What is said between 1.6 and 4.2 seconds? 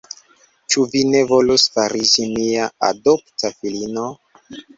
fariĝi mia adopta filino?